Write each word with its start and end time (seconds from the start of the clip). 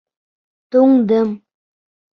Туңдым! 0.75 1.37